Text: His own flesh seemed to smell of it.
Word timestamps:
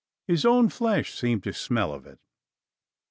His 0.25 0.45
own 0.47 0.69
flesh 0.69 1.13
seemed 1.13 1.43
to 1.43 1.53
smell 1.53 1.93
of 1.93 2.07
it. 2.07 2.17